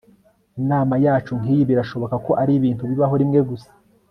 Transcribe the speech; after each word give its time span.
inama 0.61 0.95
yacu 1.05 1.31
nkiyi 1.41 1.63
birashoboka 1.69 2.15
ko 2.25 2.31
aribintu 2.41 2.83
bibaho 2.89 3.13
rimwe 3.21 3.39
gusa 3.49 3.71